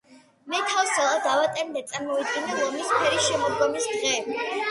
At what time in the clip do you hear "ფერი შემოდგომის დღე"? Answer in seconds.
2.95-4.17